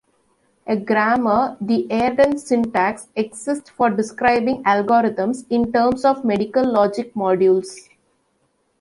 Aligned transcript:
A 0.65 0.75
grammar-the 0.75 1.85
Arden 1.91 2.35
syntax-exists 2.35 3.69
for 3.69 3.91
describing 3.91 4.63
algorithms 4.63 5.45
in 5.51 5.71
terms 5.71 6.03
of 6.03 6.25
medical 6.25 6.65
logic 6.67 7.13
modules. 7.13 7.87